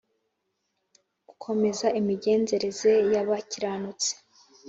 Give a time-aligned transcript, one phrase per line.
[1.27, 4.11] gukomeza imigenzereze y’abakiranutsi